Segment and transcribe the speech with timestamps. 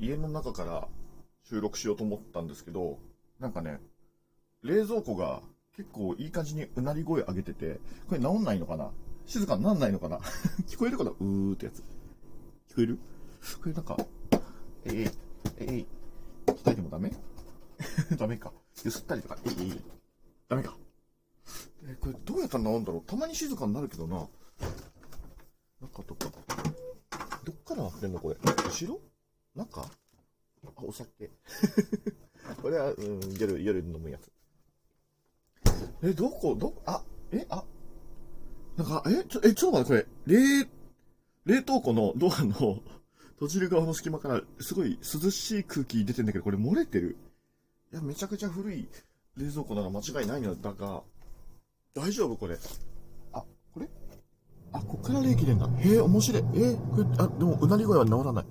[0.00, 0.88] 家の中から
[1.44, 2.98] 収録しようと思ったんですけど、
[3.40, 3.80] なんかね、
[4.62, 5.42] 冷蔵庫が
[5.76, 8.90] 結構いい感じにうなり声上げてて、これ治んないのかな？
[9.26, 10.18] 静かになんないのかな？
[10.66, 11.10] 聞こえるかな？
[11.10, 11.78] うーってやつ。
[12.70, 12.98] 聞こえる？
[13.60, 13.96] これなんか、
[14.84, 15.08] えい、
[15.58, 15.86] えい、
[16.46, 17.12] 叩いてもダメ
[18.16, 18.52] ダメか。
[18.84, 19.80] ゆすったりとか、えい、えい、
[20.48, 20.76] ダメか。
[21.88, 24.26] え、これどうやったら治るんだろうたまに静かになるけどな。
[25.80, 26.26] 中とか。
[27.44, 28.36] どっからなってんのこれ。
[28.42, 29.00] 後ろ
[29.56, 29.82] 中？
[29.82, 29.88] あ、
[30.76, 31.30] お酒。
[32.62, 34.30] これは、うん、夜、夜飲むやつ。
[36.02, 36.54] え、どこ？
[36.54, 37.64] ど、あ、え、あ、
[38.76, 40.68] なんか、え、ちょ、え、ちょっと待って、これ、冷、
[41.46, 42.82] 冷凍庫のドアの
[43.36, 47.16] 閉じる側の隙間から、すごい涼しい空気出てんだけど、これ漏れてる
[47.92, 48.88] いや、めちゃくちゃ古い
[49.36, 51.02] 冷蔵庫なら間違いないのだが、
[51.94, 52.36] 大丈夫？
[52.36, 52.58] これ。
[53.32, 53.88] あ、これ？
[54.72, 55.68] あ、こっから冷気出んだ。
[55.78, 56.42] へえ、面白い。
[56.54, 58.46] え、これ、あ、でも、うなり声は治らない。